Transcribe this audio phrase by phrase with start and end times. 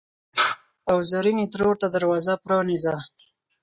[0.89, 2.95] او زرینې ترور ته دروازه پرانیزه!